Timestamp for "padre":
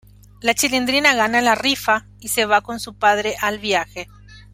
2.95-3.35